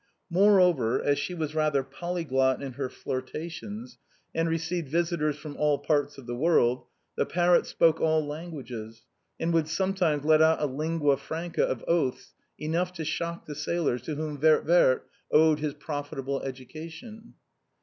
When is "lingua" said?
10.65-11.17